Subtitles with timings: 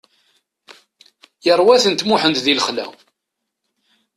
[1.45, 2.85] Yerwa-tent Muḥend di lexla.